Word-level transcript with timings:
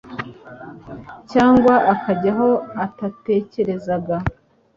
cyangwa 1.31 1.73
akajya 1.93 2.31
aho 2.35 2.49
atatekerezaga, 2.85 4.15